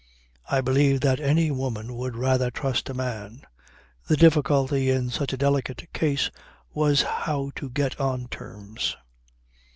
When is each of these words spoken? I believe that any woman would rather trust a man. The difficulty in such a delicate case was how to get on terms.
I 0.49 0.61
believe 0.61 1.01
that 1.01 1.19
any 1.19 1.51
woman 1.51 1.95
would 1.95 2.15
rather 2.15 2.49
trust 2.49 2.89
a 2.89 2.93
man. 2.95 3.43
The 4.07 4.17
difficulty 4.17 4.89
in 4.89 5.11
such 5.11 5.31
a 5.31 5.37
delicate 5.37 5.93
case 5.93 6.31
was 6.73 7.03
how 7.03 7.51
to 7.57 7.69
get 7.69 7.99
on 7.99 8.27
terms. 8.27 8.97